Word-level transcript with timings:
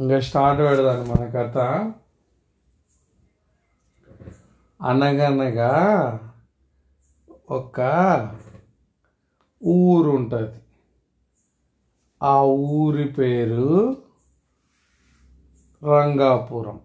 ఇంకా 0.00 0.20
స్టార్ట్ 0.20 0.62
పెడదాను 0.62 1.04
మన 1.04 1.28
కథ. 1.28 1.58
అనగనగా 4.82 5.72
ఒక 7.50 7.80
ఊరు 9.64 10.10
ఉంటుంది. 10.10 10.58
ఆ 12.22 12.42
ఊరి 12.42 13.08
పేరు 13.08 13.96
రంగాపురం. 15.84 16.80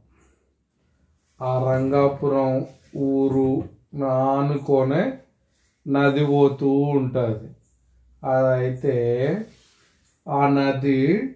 ఆ 1.41 1.71
రంగాపురం 1.71 2.65
ఊరు 2.97 3.69
ఆనుకొనే 4.05 5.19
నది 5.87 6.25
పోతూ 6.25 6.71
ఉంటుంది. 6.71 7.55
అదైతే 8.23 8.97
ఆ 10.27 10.47
నది 10.47 11.35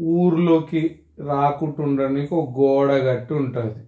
ఊర్లోకి 0.00 1.00
రాకుంటుండడానికి 1.26 2.34
ఒక 2.34 2.58
గోడ 2.58 2.92
గట్టి 2.92 3.34
ఉంటుంది. 3.34 3.84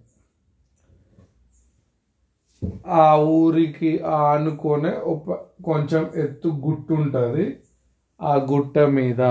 ఆ 2.87 3.15
ఊరికి 3.15 3.99
ఆనుకొనే 3.99 4.89
ఒక 4.89 5.39
కొంచెం 5.63 6.11
ఎత్తు 6.15 6.47
గుట్టు 6.47 6.93
ఉంటుంది. 6.93 7.59
ఆ 8.21 8.35
గుట్ట 8.35 8.79
మీద 8.79 9.21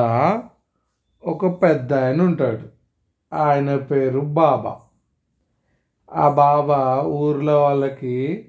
ఒక 1.24 1.62
పెద్ద 1.62 1.94
ఆయన 1.94 2.22
ఉంటాడు. 2.22 2.68
ఆయన 3.34 3.76
పేరు 3.76 4.20
బాబా. 4.20 4.80
ఆ 6.12 6.28
బాబా 6.28 7.02
ఊర్లో 7.06 7.62
వాళ్ళకి 7.62 8.46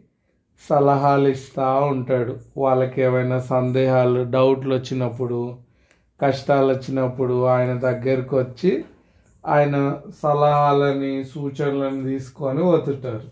సలహాలు 0.69 1.27
ఇస్తూ 1.27 1.85
ఉంటాడు. 1.85 2.39
వాళ్ళకి 2.57 3.01
ఏమైనా 3.01 3.39
సందేహాలు 3.39 4.31
డౌట్లు 4.31 4.75
వచ్చినప్పుడు 4.75 5.57
కష్టాలు 6.21 6.73
వచ్చినప్పుడు 6.73 7.45
ఆయన 7.45 7.79
దగ్గరకు 7.79 8.37
వచ్చి 8.37 8.71
ఆయన 9.45 10.01
సలహాలని 10.23 11.23
సూచనలను 11.23 12.03
తీసుకొని 12.03 12.61
వతుంటారు 12.63 13.27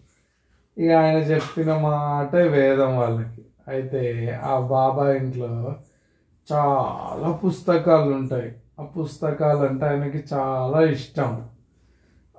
ఇక 0.77 0.91
ఆయన 0.91 1.17
చెప్పిన 1.17 1.77
మాట 1.77 2.35
వేదం 2.35 2.97
వాళ్ళకి. 2.97 3.41
అయితే 3.67 4.03
ఆ 4.43 4.59
బాబా 4.59 5.13
ఇంట్లో 5.13 5.75
చాలా 6.51 7.31
పుస్తకాలు 7.31 8.11
ఉంటాయి 8.13 8.51
ఆ 8.79 8.83
పుస్తకాలు 8.83 9.61
అంటే 9.65 9.85
ఆయనకి 9.85 10.23
చాలా 10.33 10.81
ఇష్టం. 10.81 11.31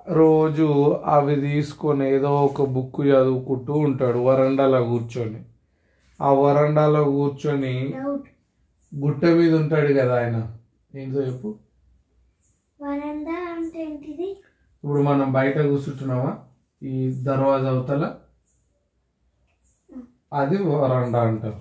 రోజు 0.09 0.67
అవి 1.05 1.35
తీసుకొని 1.35 2.05
ఏదో 2.09 2.45
ఒక 2.45 2.61
బుక్ 2.65 3.01
చదువుకుంటూ 3.01 3.73
ఉంటాడు 3.73 4.19
వరండాలో 4.19 4.83
కూర్చొని. 4.83 5.41
ఆ 6.21 6.31
వరండాలో 6.33 7.03
కూర్చొని 7.03 7.75
గుట్ట 8.91 9.25
మీద 9.25 9.53
ఉంటాడు 9.55 9.93
కదా 9.93 10.15
ఆయన. 10.15 10.37
ఏంటో 10.93 11.19
చెప్పు. 11.21 11.49
వరండా 12.79 13.31
అంటే 13.51 13.83
ఏంటిది? 13.83 14.29
ఇప్పుడు 14.83 15.01
మనం 15.01 15.33
బయట 15.33 15.57
కూర్చుంటున్నామా? 15.61 16.31
ఈ 16.81 16.93
దర్వాజా 17.23 17.69
అవతల? 17.69 18.03
అది 20.33 20.57
వరండా 20.63 21.21
అంటారు. 21.21 21.59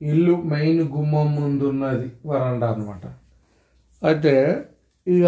ఇల్లు 0.00 0.36
మెయిన్ 0.44 0.88
గుమ్మం 0.88 1.34
ముందు 1.34 1.64
ఉన్నది 1.64 2.12
వరండా 2.26 2.70
అనమాట 2.72 3.04
అయితే 4.02 4.34
ఇక 5.06 5.26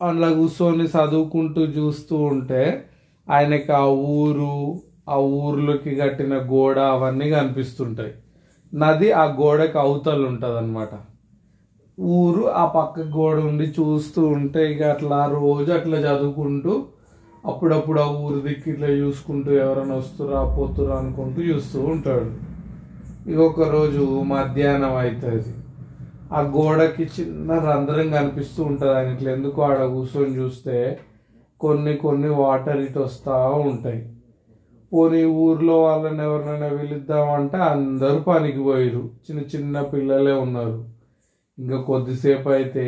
అందులో 0.00 0.34
కూర్చొని 0.34 0.86
చదువుకుంటూ 0.86 1.62
చూస్తూ 1.64 2.16
ఉంటే 2.24 2.62
ఆయనకి 3.28 3.72
ఆ 3.72 3.84
ఊరు 4.12 4.52
ఆ 5.06 5.16
ఊర్లోకి 5.16 5.92
కట్టిన 5.96 6.34
గోడ 6.50 6.78
అవన్నీ 6.94 7.30
కనిపిస్తుంటాయి. 7.30 8.12
నది 8.72 9.08
ఆ 9.12 9.24
గోడకి 9.38 9.78
అవతలు 9.78 10.24
ఉంటుంది 10.26 10.58
అనమాట 10.58 10.92
ఊరు 11.98 12.42
ఆ 12.52 12.64
పక్క 12.66 13.00
గోడ 13.16 13.36
ఉండి 13.40 13.66
చూస్తూ 13.78 14.20
ఉంటే 14.28 14.60
ఇక 14.72 14.82
అట్లా 14.82 15.26
రోజు 15.32 15.72
అట్లా 15.72 15.98
చదువుకుంటూ 15.98 16.74
అప్పుడప్పుడు 17.44 18.00
ఆ 18.00 18.06
ఊరు 18.06 18.38
దిక్కు 18.40 18.70
ఇట్లా 18.70 18.86
చూసుకుంటూ 18.86 19.50
ఎవరైనా 19.52 19.94
వస్తురా 19.94 20.40
పోతురా 20.56 20.94
అనుకుంటూ 20.96 21.40
చూస్తూ 21.42 21.78
ఉంటాడు. 21.92 22.30
ఇక 23.28 23.38
ఒక 23.40 23.68
రోజు 23.68 24.02
మధ్యాహ్నం 24.34 24.94
అవుతుంది 24.96 25.52
ఆ 26.32 26.40
గోడకి 26.56 27.04
చిన్న 27.16 27.52
రంధ్రం 27.68 28.10
కనిపిస్తూ 28.10 28.60
ఉంటుంది 28.64 28.92
ఆయన 28.92 29.08
ఇట్లా 29.08 29.30
ఎందుకు 29.30 29.60
ఆడ 29.62 29.80
కూర్చొని 29.86 30.32
చూస్తే 30.34 30.76
కొన్ని 31.60 31.96
కొన్ని 31.96 32.28
వాటర్ 32.28 32.80
ఇటు 32.80 32.98
వస్తూ 32.98 33.34
ఉంటాయి. 33.70 34.00
పోనీ 34.92 35.24
ఊర్లో 35.24 35.74
వాళ్ళని 35.82 36.22
ఎవరినైనా 36.22 36.68
పిలుద్దామంటే 36.78 37.58
అందరూ 37.72 38.18
పనికి 38.20 38.62
పోయారు 38.62 39.02
చిన్న 39.26 39.40
చిన్న 39.52 39.82
పిల్లలే 39.82 40.32
ఉన్నారు. 40.32 40.78
ఇంకా 41.58 41.78
కొద్దిసేపు 41.80 42.48
అయితే 42.48 42.86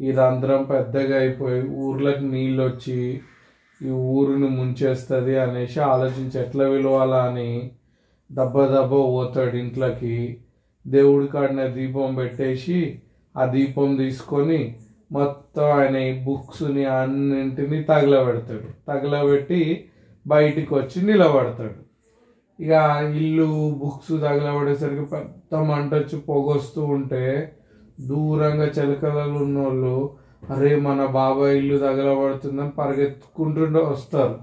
ఈ 0.00 0.10
రంధ్రం 0.10 0.62
పెద్దగా 0.64 1.16
అయిపోయి 1.16 1.60
ఊర్లకు 1.84 2.24
నీళ్ళు 2.24 2.62
వచ్చి 2.62 2.98
ఈ 3.80 3.90
ఊరిని 3.90 4.48
ముంచేస్తుంది 4.48 5.34
అనేసి 5.38 5.80
ఆలోచించి 5.80 6.36
ఎట్లా 6.40 6.64
విలువాలా 6.64 7.20
అని 7.24 7.50
దెబ్బ 8.30 8.56
దెబ్బ 8.74 8.92
పోతాడు 9.14 9.56
ఇంట్లోకి. 9.56 10.16
దేవుడి 10.86 11.26
కాడిన 11.26 11.62
దీపం 11.66 12.14
పెట్టేసి 12.14 12.78
ఆ 13.36 13.44
దీపం 13.46 13.90
తీసుకొని 13.96 14.60
మొత్తం 15.10 15.66
ఆయన 15.78 15.96
బుక్స్ని 16.24 16.84
అన్నింటినీ 16.98 17.78
తగలబెడతాడు. 17.82 18.68
తగలబెట్టి 18.88 19.62
బయటికి 20.26 20.74
వచ్చి 20.74 20.98
నిలబడతాడు. 21.02 21.78
ఇక 22.58 22.72
ఇల్లు 23.20 23.48
బుక్స్ 23.80 24.12
తగలబడేసరికి 24.24 25.04
పెద్ద 25.04 25.60
మంట 25.70 25.90
వచ్చి 25.94 26.16
పొగొస్తూ 26.20 26.82
ఉంటే 26.96 27.22
దూరంగా 28.10 28.66
చిలకలలో 28.76 29.38
ఉన్నోళ్ళు 29.44 29.96
అరే 30.52 30.70
మన 30.76 31.00
బాబాయ్ 31.06 31.56
ఇల్లు 31.56 31.76
తగలబడుతుందని 31.78 32.70
పరిగెత్తుకుంటుండే 32.70 33.80
వస్తారు. 33.80 34.36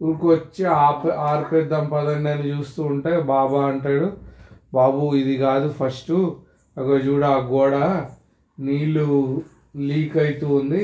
ఊరికి 0.00 0.26
వచ్చి 0.26 0.64
ఆప 0.64 1.08
ఆర్పేద్దాం 1.28 1.84
పదండి 1.88 2.30
అని 2.30 2.44
చూస్తూ 2.50 2.82
ఉంటే 2.84 3.12
బాబా 3.32 3.60
అంటాడు 3.66 4.08
బాబు 4.74 5.14
ఇది 5.14 5.36
కాదు 5.36 5.68
ఫస్ట్. 5.80 6.12
అగో 6.76 6.96
చూడ 6.98 7.24
ఆ 7.24 7.38
గోడ 7.52 7.74
నీళ్ళు 8.58 9.06
లీక్ 9.88 10.16
అవుతూ 10.18 10.48
ఉంది. 10.54 10.82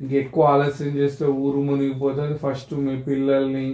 ఇంక 0.00 0.12
ఎక్కువ 0.12 0.44
ఆలస్యం 0.44 0.92
చేస్తే 0.96 1.24
ఊరు 1.26 1.60
మునిగిపోతుంది 1.60 2.36
ఫస్ట్ 2.38 2.74
మీ 2.74 2.94
పిల్లల్ని 3.02 3.66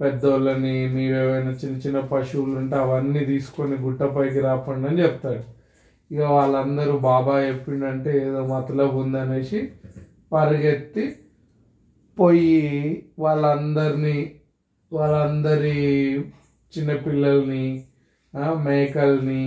పెద్దోళ్ళని 0.00 0.74
మీవేమైనా 0.88 1.50
చిన్న 1.50 1.76
చిన్న 1.76 2.00
పశువులు 2.00 2.56
ఉంటే 2.56 2.76
అవన్నీ 2.76 3.24
తీసుకొని 3.24 3.76
గుట్టపైకి 3.76 4.40
రాపండి 4.40 4.88
అని 4.88 5.02
చెప్తాడు. 5.02 5.42
ఇక 6.10 6.20
వాళ్ళందరూ 6.20 6.98
బాబా 6.98 7.34
చెప్పిండంటే 7.40 8.10
ఏదో 8.26 8.42
మతలబ్ 8.46 8.94
ఉందనేసి 8.94 9.60
పరిగెత్తి 10.32 11.04
పోయి 12.16 12.54
వాళ్ళందరినీ 13.18 14.18
వాళ్ళందరి 14.92 15.76
చిన్నపిల్లల్ని 16.72 17.66
మేకల్ని 18.64 19.44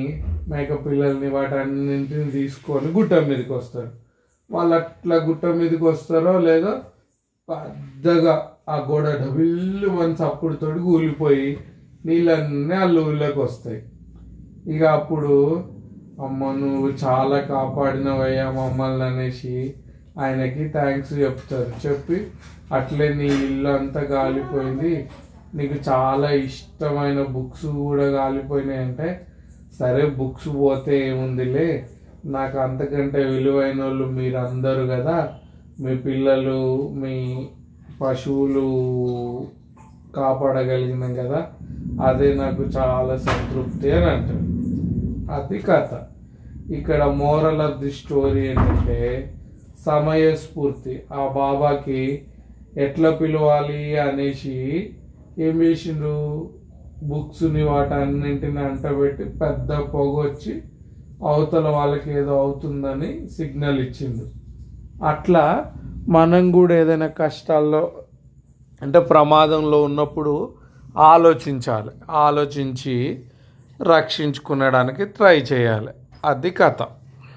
మేక 0.48 0.86
పిల్లల్ని 0.86 1.28
వాటన్నింటిని 1.30 2.32
తీసుకొని 2.32 2.88
గుట్ట 2.92 3.14
మీదకి 3.14 3.54
వస్తారు 3.54 3.92
వాళ్ళు 4.52 4.76
అట్లా 4.76 5.16
గుట్ట 5.16 5.46
మీదకి 5.46 5.84
వస్తారో 5.84 6.40
లేదో 6.40 6.72
పెద్దగా 7.50 8.34
ఆ 8.70 8.76
గోడ 8.90 9.06
డబిల్లు 9.22 9.90
మన 9.90 10.10
చప్పుడుతోటి 10.12 10.80
కూలిపోయి 10.80 11.58
నీళ్ళన్నీ 12.06 12.76
ఆ 12.76 12.86
ఊళ్ళోకి 13.02 13.40
వస్తాయి. 13.40 13.80
ఇక 14.68 14.84
అప్పుడు 14.84 15.34
అమ్మ 16.22 16.52
నువ్వు 16.52 16.88
చాలా 17.04 17.40
కాపాడినవయ్యా 17.40 18.52
మమ్మల్ని 18.52 19.06
అనేసి 19.06 19.56
ఆయనకి 20.20 20.64
థ్యాంక్స్ 20.70 21.14
చెప్తారు. 21.14 21.72
చెప్పి 21.86 22.18
అట్లే 22.72 23.08
నీ 23.14 23.30
ఇల్లు 23.46 23.70
అంతా 23.70 24.02
కాలిపోయింది 24.04 24.94
నీకు 25.56 25.78
చాలా 25.90 26.30
ఇష్టమైన 26.32 27.22
బుక్స్ 27.22 27.66
కూడా 27.66 28.12
కాలిపోయినాయి 28.12 28.80
అంటే 28.80 29.08
సరే 29.80 30.06
బుక్స్ 30.20 30.50
పోతే 30.56 30.94
ఏముందిలే? 31.10 31.68
నాకు 32.26 32.58
అంతకంటే 32.58 33.24
విలువైన 33.24 33.84
వాళ్ళు 33.84 34.06
మీరు 34.06 34.38
అందరు 34.38 34.88
కదా. 34.88 35.34
మీ 35.80 35.96
పిల్లలు 35.96 36.90
మీ 36.90 37.46
పశువులు 38.02 38.68
కాపాడగలిగినాం 40.16 41.14
కదా. 41.14 41.48
అదే 42.06 42.34
నాకు 42.34 42.64
చాలా 42.64 43.18
సంతృప్తి 43.18 43.92
అని 43.92 44.06
అంటాడు 44.06 44.48
అది 45.32 45.60
కథ. 45.60 46.00
ఇక్కడ 46.72 47.04
మోరల్ 47.04 47.62
ఆఫ్ 47.62 47.80
ది 47.80 47.92
స్టోరీ 47.92 48.48
ఏంటంటే 48.48 49.34
సమయస్ఫూర్తి. 49.86 51.04
ఆ 51.14 51.28
బాబాకి 51.28 52.22
ఎట్లా 52.78 53.10
పిలవాలి 53.12 54.00
అనేసి 54.00 54.90
ఏం 55.40 55.62
చేసిండు 55.62 56.50
బుక్స్ని 57.04 57.64
వాటన్నింటిని 57.64 58.60
అంటబెట్టి 58.60 59.24
పెద్ద 59.24 59.74
పొగ 59.74 60.28
వచ్చి 60.28 60.62
అవతల 61.24 61.70
వాళ్ళకి 61.70 62.14
ఏదో 62.14 62.40
అవుతుందని 62.40 63.30
సిగ్నల్ 63.30 63.80
ఇచ్చింది. 63.80 64.32
అట్లా 65.06 65.74
మనం 66.10 66.52
కూడా 66.52 66.76
ఏదైనా 66.76 67.08
కష్టాల్లో 67.08 67.92
అంటే 68.82 69.00
ప్రమాదంలో 69.00 69.84
ఉన్నప్పుడు 69.84 70.54
ఆలోచించాలి. 70.98 71.90
ఆలోచించి 72.10 73.26
రక్షించుకునడానికి 73.82 75.06
ట్రై 75.06 75.38
చేయాలి. 75.38 75.90
అది 76.26 76.50
కథ. 76.50 76.78